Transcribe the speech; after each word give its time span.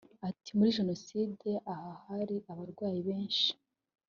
Ati 0.29 0.49
“Muri 0.57 0.75
Jenoside 0.77 1.49
aha 1.73 1.91
hari 2.05 2.35
abarwayi 2.51 2.99
benshi 3.07 3.49